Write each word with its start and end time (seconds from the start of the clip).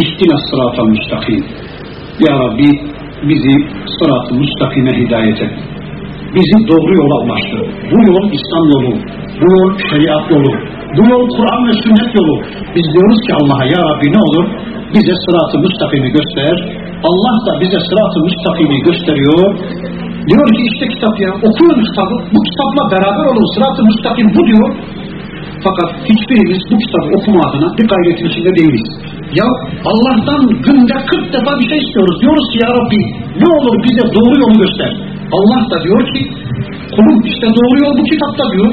İhtina 0.00 0.36
sıratal 0.48 0.88
müstakim. 0.94 1.40
Ya 2.24 2.32
Rabbi 2.42 2.70
bizi 3.28 3.54
sırat-ı 3.96 4.34
müstakime 4.42 4.92
hidayet 5.00 5.42
et. 5.42 5.54
Bizi 6.34 6.56
doğru 6.68 6.92
yola 7.02 7.16
ulaştır. 7.24 7.60
Bu 7.90 7.98
yol 8.10 8.24
İslam 8.38 8.64
yolu, 8.74 8.92
bu 9.40 9.46
yol 9.56 9.70
şeriat 9.90 10.30
yolu, 10.30 10.52
bu 10.96 11.02
yol 11.12 11.24
Kur'an 11.36 11.62
ve 11.68 11.72
sünnet 11.82 12.10
yolu. 12.18 12.36
Biz 12.74 12.84
diyoruz 12.92 13.20
ki 13.26 13.32
Allah'a 13.40 13.64
ya 13.74 13.80
Rabbi 13.90 14.08
ne 14.12 14.20
olur 14.28 14.46
bize 14.94 15.14
sırat-ı 15.24 15.56
müstakimi 15.66 16.08
göster. 16.16 16.54
Allah 17.08 17.36
da 17.46 17.52
bize 17.62 17.80
sırat-ı 17.88 18.18
müstakimi 18.28 18.76
gösteriyor. 18.88 19.44
Diyor 20.28 20.48
ki 20.56 20.62
işte 20.70 20.84
kitap 20.94 21.14
ya 21.24 21.30
okuyun 21.48 21.80
kitabı. 21.88 22.14
Bu 22.34 22.38
kitapla 22.48 22.82
beraber 22.94 23.24
olun 23.32 23.46
sırat-ı 23.54 23.82
müstakim 23.90 24.28
bu 24.36 24.42
diyor. 24.50 24.68
Fakat 25.66 25.90
hiçbirimiz 26.10 26.60
bu 26.70 26.76
kitabı 26.82 27.08
okuma 27.16 27.40
adına 27.48 27.68
bir 27.78 27.86
gayretin 27.92 28.26
içinde 28.30 28.52
değiliz. 28.58 28.88
Ya 29.40 29.48
Allah'tan 29.90 30.40
günde 30.66 30.96
40 31.06 31.32
defa 31.34 31.52
bir 31.60 31.68
şey 31.70 31.78
istiyoruz. 31.84 32.16
Diyoruz 32.22 32.46
ki 32.52 32.56
ya 32.64 32.68
Rabbi 32.78 33.00
ne 33.42 33.48
olur 33.58 33.76
bize 33.84 34.04
doğru 34.16 34.34
yolu 34.42 34.56
göster. 34.62 34.92
Allah 35.36 35.60
da 35.70 35.76
diyor 35.84 36.02
ki 36.12 36.20
kulum 36.94 37.18
işte 37.30 37.46
doğru 37.58 37.74
yol 37.84 37.92
bu 37.98 38.02
kitapta 38.10 38.44
diyor. 38.52 38.70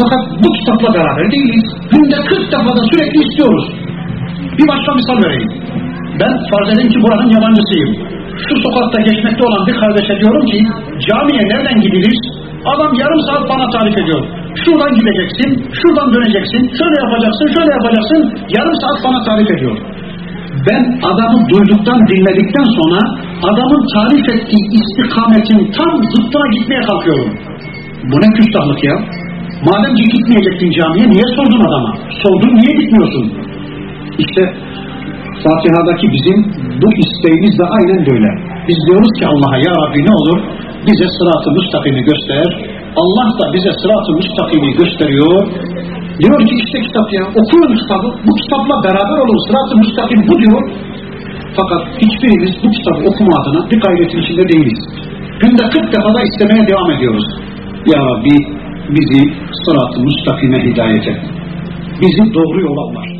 Fakat 0.00 0.22
bu 0.42 0.48
kitapla 0.58 0.88
beraber 0.96 1.26
değiliz. 1.34 1.66
Günde 1.92 2.16
40 2.28 2.52
defa 2.52 2.70
da 2.78 2.82
sürekli 2.90 3.18
istiyoruz. 3.26 3.64
Bir 4.58 4.66
başka 4.72 4.90
misal 5.00 5.18
vereyim. 5.24 5.50
Ben 6.20 6.32
farz 6.50 6.68
edin 6.74 6.88
ki 6.92 6.98
buranın 7.04 7.30
yabancısıyım. 7.36 7.90
Şu 8.44 8.54
sokakta 8.64 8.98
geçmekte 9.08 9.42
olan 9.48 9.62
bir 9.68 9.76
kardeşe 9.82 10.14
diyorum 10.20 10.44
ki 10.50 10.58
camiye 11.06 11.42
nereden 11.52 11.80
gidilir? 11.84 12.16
Adam 12.72 12.90
yarım 13.00 13.20
saat 13.28 13.44
bana 13.52 13.66
tarif 13.74 13.98
ediyor. 14.02 14.22
Şuradan 14.62 14.92
gideceksin, 14.98 15.50
şuradan 15.80 16.08
döneceksin, 16.14 16.62
şöyle 16.78 16.96
yapacaksın, 17.04 17.46
şöyle 17.56 17.72
yapacaksın. 17.78 18.20
Yarım 18.56 18.76
saat 18.82 18.98
bana 19.06 19.18
tarif 19.28 19.48
ediyor. 19.56 19.76
Ben 20.68 20.82
adamı 21.10 21.38
duyduktan, 21.50 21.98
dinledikten 22.10 22.66
sonra 22.78 23.00
adamın 23.50 23.82
tarif 23.94 24.26
ettiği 24.34 24.64
istikametin 24.78 25.60
tam 25.78 25.92
zıttına 26.12 26.46
gitmeye 26.54 26.82
kalkıyorum. 26.90 27.30
Bu 28.10 28.16
ne 28.22 28.28
küstahlık 28.36 28.80
ya? 28.90 28.96
Madem 29.68 29.92
ki 29.98 30.04
gitmeyecektin 30.14 30.70
camiye 30.78 31.06
niye 31.12 31.26
sordun 31.36 31.62
adama? 31.68 31.90
Sordun 32.22 32.52
niye 32.60 32.72
gitmiyorsun? 32.80 33.24
İşte 34.24 34.42
Fatiha'daki 35.44 36.06
bizim 36.16 36.38
bu 36.82 36.88
isteğimiz 37.04 37.52
de 37.60 37.64
aynen 37.76 38.00
böyle. 38.10 38.30
Biz 38.68 38.78
diyoruz 38.86 39.12
ki 39.18 39.24
Allah'a 39.32 39.56
ya 39.66 39.72
Rabbi 39.82 40.00
ne 40.08 40.12
olur 40.20 40.38
bize 40.86 41.06
sırat-ı 41.16 41.50
müstakimi 41.58 42.02
göster. 42.10 42.46
Allah 43.02 43.28
da 43.38 43.44
bize 43.54 43.72
sırat-ı 43.80 44.12
müstakimi 44.20 44.70
gösteriyor. 44.80 45.36
Diyor 46.20 46.40
ki 46.48 46.54
işte 46.64 46.78
kitap 46.86 47.08
ya 47.16 47.22
okuyun 47.40 47.72
kitabı. 47.80 48.08
Bu 48.26 48.32
kitapla 48.40 48.74
beraber 48.86 49.18
olun 49.24 49.40
sırat-ı 49.46 49.74
müstakim 49.82 50.20
bu 50.28 50.34
diyor. 50.42 50.62
Fakat 51.58 51.82
hiçbirimiz 52.02 52.52
bu 52.62 52.68
kitabı 52.76 53.00
okuma 53.10 53.32
adına 53.40 53.60
bir 53.70 53.78
gayretin 53.84 54.20
içinde 54.24 54.44
değiliz. 54.52 54.80
Günde 55.42 55.64
40 55.74 55.92
defa 55.94 56.10
da 56.16 56.20
istemeye 56.28 56.62
devam 56.70 56.90
ediyoruz. 56.94 57.26
Ya 57.92 57.98
Rabbi 58.08 58.36
bizi 58.96 59.22
sırat-ı 59.62 59.98
müstakime 60.08 60.58
hidayet 60.66 61.06
et. 61.12 61.20
Bizi 62.00 62.34
doğru 62.34 62.60
yola 62.66 62.82
ulaştır. 62.90 63.15